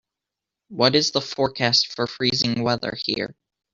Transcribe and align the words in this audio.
what 0.69 0.95
is 0.95 1.11
the 1.11 1.21
forecast 1.21 1.93
for 1.93 2.07
freezing 2.07 2.63
weather 2.63 2.97
here 3.05 3.35